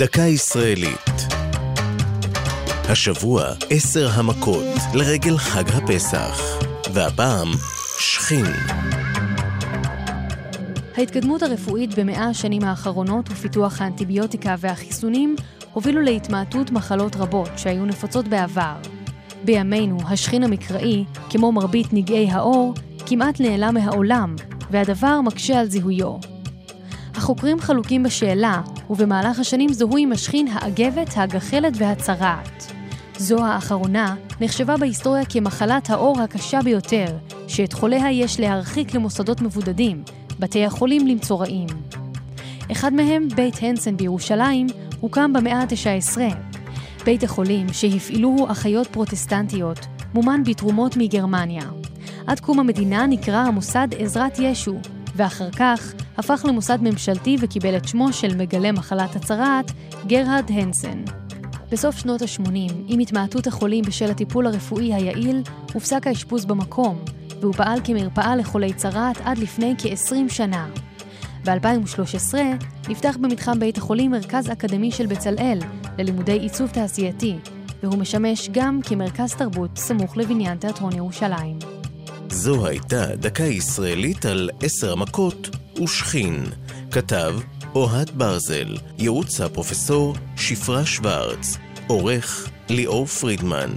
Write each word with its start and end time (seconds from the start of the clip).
דקה 0.00 0.22
ישראלית. 0.22 1.10
השבוע 2.88 3.44
עשר 3.70 4.08
המכות 4.14 4.64
לרגל 4.94 5.38
חג 5.38 5.64
הפסח, 5.68 6.58
והפעם 6.94 7.48
שכין. 7.98 8.46
ההתקדמות 10.96 11.42
הרפואית 11.42 11.98
במאה 11.98 12.24
השנים 12.24 12.64
האחרונות 12.64 13.28
ופיתוח 13.30 13.80
האנטיביוטיקה 13.80 14.54
והחיסונים 14.58 15.36
הובילו 15.72 16.00
להתמעטות 16.00 16.70
מחלות 16.70 17.16
רבות 17.16 17.50
שהיו 17.56 17.84
נפוצות 17.84 18.28
בעבר. 18.28 18.74
בימינו, 19.44 19.98
השכין 20.08 20.42
המקראי, 20.42 21.04
כמו 21.30 21.52
מרבית 21.52 21.86
נגעי 21.92 22.30
העור, 22.30 22.74
כמעט 23.06 23.40
נעלם 23.40 23.74
מהעולם, 23.74 24.36
והדבר 24.70 25.20
מקשה 25.20 25.60
על 25.60 25.66
זיהויו. 25.66 26.29
החוקרים 27.20 27.60
חלוקים 27.60 28.02
בשאלה, 28.02 28.60
ובמהלך 28.90 29.38
השנים 29.38 29.72
זוהו 29.72 29.96
עם 29.96 30.12
השכין 30.12 30.48
האגבת, 30.52 31.08
הגחלת 31.16 31.72
והצרעת. 31.76 32.72
זו 33.18 33.44
האחרונה 33.44 34.14
נחשבה 34.40 34.76
בהיסטוריה 34.76 35.24
כמחלת 35.24 35.90
העור 35.90 36.20
הקשה 36.20 36.62
ביותר, 36.62 37.06
שאת 37.48 37.72
חוליה 37.72 38.10
יש 38.10 38.40
להרחיק 38.40 38.94
למוסדות 38.94 39.40
מבודדים, 39.40 40.02
בתי 40.38 40.64
החולים 40.64 41.06
למצורעים. 41.06 41.66
אחד 42.72 42.92
מהם, 42.92 43.28
בית 43.28 43.54
הנסן 43.62 43.96
בירושלים, 43.96 44.66
הוקם 45.00 45.32
במאה 45.32 45.60
ה-19. 45.60 46.18
בית 47.04 47.22
החולים, 47.22 47.72
שהפעילוהו 47.72 48.50
אחיות 48.50 48.86
פרוטסטנטיות, 48.86 49.86
מומן 50.14 50.44
בתרומות 50.44 50.96
מגרמניה. 50.96 51.64
עד 52.26 52.40
קום 52.40 52.60
המדינה 52.60 53.06
נקרא 53.06 53.38
המוסד 53.38 53.88
עזרת 53.98 54.38
ישו, 54.38 54.74
ואחר 55.20 55.50
כך 55.50 55.92
הפך 56.16 56.44
למוסד 56.48 56.78
ממשלתי 56.82 57.36
וקיבל 57.40 57.76
את 57.76 57.88
שמו 57.88 58.12
של 58.12 58.36
מגלה 58.36 58.72
מחלת 58.72 59.16
הצרעת, 59.16 59.72
גרהרד 60.06 60.44
הנסן. 60.48 61.02
בסוף 61.70 61.98
שנות 61.98 62.22
ה-80, 62.22 62.72
עם 62.86 62.98
התמעטות 62.98 63.46
החולים 63.46 63.84
בשל 63.84 64.10
הטיפול 64.10 64.46
הרפואי 64.46 64.94
היעיל, 64.94 65.42
הופסק 65.72 66.06
האשפוז 66.06 66.44
במקום, 66.44 66.98
והוא 67.40 67.54
פעל 67.54 67.80
כמרפאה 67.84 68.36
לחולי 68.36 68.72
צרעת 68.72 69.16
עד 69.24 69.38
לפני 69.38 69.74
כ-20 69.78 70.28
שנה. 70.28 70.66
ב-2013 71.44 72.34
נפתח 72.88 73.16
במתחם 73.20 73.58
בית 73.58 73.78
החולים 73.78 74.10
מרכז 74.10 74.50
אקדמי 74.52 74.90
של 74.90 75.06
בצלאל 75.06 75.58
ללימודי 75.98 76.38
עיצוב 76.38 76.70
תעשייתי, 76.70 77.36
והוא 77.82 77.98
משמש 77.98 78.48
גם 78.52 78.80
כמרכז 78.82 79.34
תרבות 79.34 79.78
סמוך 79.78 80.16
לבניין 80.16 80.58
תיאטרון 80.58 80.92
ירושלים. 80.92 81.79
זו 82.42 82.66
הייתה 82.66 83.06
דקה 83.16 83.42
ישראלית 83.42 84.24
על 84.24 84.50
עשר 84.62 84.94
מכות 84.94 85.56
ושכין. 85.82 86.44
כתב 86.90 87.34
אוהד 87.74 88.10
ברזל, 88.14 88.76
ייעוץ 88.98 89.40
הפרופסור 89.40 90.14
שפרה 90.36 90.86
שוורץ, 90.86 91.56
עורך 91.86 92.50
ליאור 92.68 93.06
פרידמן. 93.06 93.70